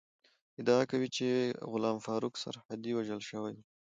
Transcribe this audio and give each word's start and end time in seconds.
ادعا 0.61 0.81
کوي 0.91 1.07
چې 1.15 1.27
غلام 1.71 1.97
فاروق 2.05 2.33
سرحدی 2.43 2.91
وژل 2.95 3.21
شوی 3.29 3.53
ؤ 3.57 3.59